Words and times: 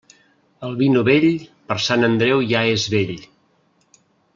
El 0.67 0.73
vi 0.79 0.87
novell, 0.93 1.27
per 1.71 1.79
Sant 1.91 2.09
Andreu 2.11 2.43
ja 2.57 2.67
és 2.79 2.91
vell. 2.97 3.17